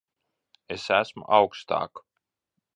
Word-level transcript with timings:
Es 0.77 0.87
esmu 0.97 1.29
augstāk. 1.39 2.05